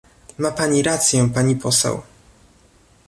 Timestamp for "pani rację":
0.51-1.29